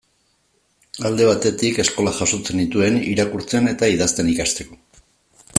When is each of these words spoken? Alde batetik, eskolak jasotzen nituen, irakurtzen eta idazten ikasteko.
Alde 1.09 1.27
batetik, 1.27 1.77
eskolak 1.85 2.17
jasotzen 2.21 2.59
nituen, 2.63 2.99
irakurtzen 3.13 3.73
eta 3.77 3.95
idazten 3.97 4.37
ikasteko. 4.37 4.83